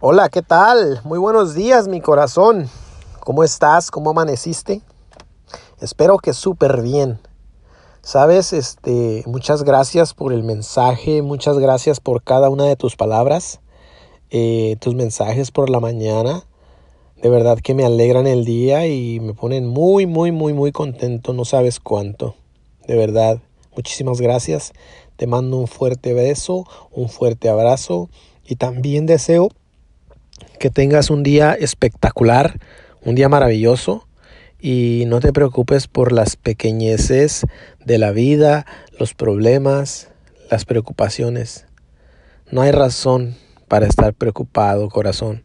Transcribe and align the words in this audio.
Hola, 0.00 0.28
¿qué 0.28 0.42
tal? 0.42 1.00
Muy 1.02 1.18
buenos 1.18 1.56
días, 1.56 1.88
mi 1.88 2.00
corazón. 2.00 2.70
¿Cómo 3.18 3.42
estás? 3.42 3.90
¿Cómo 3.90 4.10
amaneciste? 4.10 4.80
Espero 5.80 6.18
que 6.18 6.34
súper 6.34 6.82
bien. 6.82 7.18
Sabes, 8.00 8.52
este, 8.52 9.24
muchas 9.26 9.64
gracias 9.64 10.14
por 10.14 10.32
el 10.32 10.44
mensaje, 10.44 11.20
muchas 11.22 11.58
gracias 11.58 11.98
por 11.98 12.22
cada 12.22 12.48
una 12.48 12.66
de 12.66 12.76
tus 12.76 12.94
palabras, 12.94 13.58
eh, 14.30 14.76
tus 14.78 14.94
mensajes 14.94 15.50
por 15.50 15.68
la 15.68 15.80
mañana. 15.80 16.44
De 17.20 17.28
verdad 17.28 17.58
que 17.58 17.74
me 17.74 17.84
alegran 17.84 18.28
el 18.28 18.44
día 18.44 18.86
y 18.86 19.18
me 19.18 19.34
ponen 19.34 19.66
muy, 19.66 20.06
muy, 20.06 20.30
muy, 20.30 20.52
muy 20.52 20.70
contento. 20.70 21.32
No 21.32 21.44
sabes 21.44 21.80
cuánto. 21.80 22.36
De 22.86 22.94
verdad, 22.94 23.40
muchísimas 23.74 24.20
gracias. 24.20 24.74
Te 25.16 25.26
mando 25.26 25.56
un 25.56 25.66
fuerte 25.66 26.14
beso, 26.14 26.68
un 26.92 27.08
fuerte 27.08 27.48
abrazo 27.48 28.08
y 28.46 28.54
también 28.54 29.04
deseo 29.04 29.48
que 30.58 30.70
tengas 30.70 31.10
un 31.10 31.22
día 31.22 31.54
espectacular, 31.54 32.58
un 33.02 33.14
día 33.14 33.28
maravilloso 33.28 34.06
y 34.60 35.04
no 35.06 35.20
te 35.20 35.32
preocupes 35.32 35.86
por 35.86 36.12
las 36.12 36.36
pequeñeces 36.36 37.46
de 37.84 37.98
la 37.98 38.10
vida, 38.10 38.66
los 38.98 39.14
problemas, 39.14 40.10
las 40.50 40.64
preocupaciones. 40.64 41.66
No 42.50 42.62
hay 42.62 42.72
razón 42.72 43.36
para 43.68 43.86
estar 43.86 44.14
preocupado, 44.14 44.88
corazón. 44.88 45.44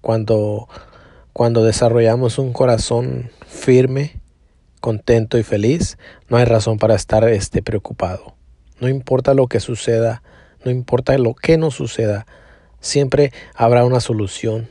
Cuando, 0.00 0.68
cuando 1.32 1.64
desarrollamos 1.64 2.38
un 2.38 2.52
corazón 2.52 3.30
firme, 3.46 4.20
contento 4.80 5.36
y 5.36 5.42
feliz, 5.42 5.98
no 6.28 6.38
hay 6.38 6.44
razón 6.44 6.78
para 6.78 6.94
estar 6.94 7.28
este, 7.28 7.62
preocupado. 7.62 8.34
No 8.80 8.88
importa 8.88 9.34
lo 9.34 9.46
que 9.46 9.60
suceda, 9.60 10.22
no 10.64 10.70
importa 10.70 11.16
lo 11.18 11.34
que 11.34 11.58
nos 11.58 11.74
suceda, 11.74 12.26
siempre 12.80 13.32
habrá 13.54 13.84
una 13.84 14.00
solución. 14.00 14.68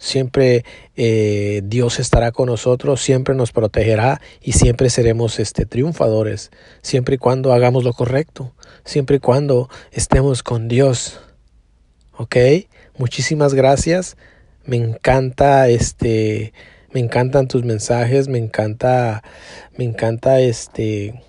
Siempre 0.00 0.64
eh, 0.96 1.60
Dios 1.64 1.98
estará 1.98 2.30
con 2.30 2.46
nosotros, 2.46 3.00
siempre 3.00 3.34
nos 3.34 3.50
protegerá 3.50 4.20
y 4.40 4.52
siempre 4.52 4.90
seremos 4.90 5.40
este, 5.40 5.66
triunfadores, 5.66 6.52
siempre 6.82 7.16
y 7.16 7.18
cuando 7.18 7.52
hagamos 7.52 7.82
lo 7.82 7.92
correcto, 7.92 8.54
siempre 8.84 9.16
y 9.16 9.20
cuando 9.20 9.68
estemos 9.90 10.44
con 10.44 10.68
Dios. 10.68 11.20
¿Ok? 12.16 12.36
Muchísimas 12.96 13.54
gracias. 13.54 14.16
Me 14.64 14.76
encanta 14.76 15.68
este, 15.68 16.52
me 16.92 17.00
encantan 17.00 17.48
tus 17.48 17.64
mensajes, 17.64 18.28
me 18.28 18.38
encanta, 18.38 19.24
me 19.76 19.84
encanta 19.84 20.40
este, 20.40 21.24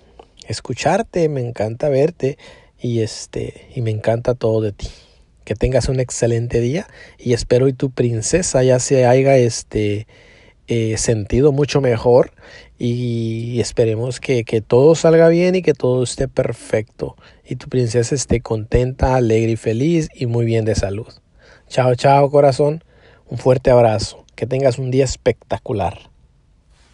escucharte, 0.46 1.28
me 1.28 1.40
encanta 1.40 1.88
verte 1.88 2.38
y 2.78 3.00
este, 3.00 3.68
y 3.74 3.80
me 3.80 3.90
encanta 3.90 4.34
todo 4.34 4.60
de 4.60 4.72
ti 4.72 4.88
que 5.50 5.56
tengas 5.56 5.88
un 5.88 5.98
excelente 5.98 6.60
día 6.60 6.86
y 7.18 7.32
espero 7.32 7.66
y 7.66 7.72
tu 7.72 7.90
princesa 7.90 8.62
ya 8.62 8.78
se 8.78 9.04
haya 9.04 9.36
este, 9.36 10.06
eh, 10.68 10.96
sentido 10.96 11.50
mucho 11.50 11.80
mejor 11.80 12.30
y 12.78 13.58
esperemos 13.58 14.20
que, 14.20 14.44
que 14.44 14.60
todo 14.60 14.94
salga 14.94 15.26
bien 15.26 15.56
y 15.56 15.62
que 15.62 15.74
todo 15.74 16.04
esté 16.04 16.28
perfecto 16.28 17.16
y 17.44 17.56
tu 17.56 17.68
princesa 17.68 18.14
esté 18.14 18.40
contenta, 18.40 19.16
alegre 19.16 19.50
y 19.50 19.56
feliz 19.56 20.08
y 20.14 20.26
muy 20.26 20.44
bien 20.44 20.64
de 20.64 20.76
salud. 20.76 21.08
Chao, 21.66 21.96
chao 21.96 22.30
corazón, 22.30 22.84
un 23.26 23.38
fuerte 23.38 23.72
abrazo, 23.72 24.24
que 24.36 24.46
tengas 24.46 24.78
un 24.78 24.92
día 24.92 25.04
espectacular. 25.04 26.09